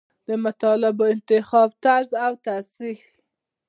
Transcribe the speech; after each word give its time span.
د 0.27 0.29
مطالبو 0.43 1.03
د 1.09 1.13
انتخاب 1.15 1.69
طرز 1.83 2.09
او 2.25 2.33
تصحیح. 2.45 2.99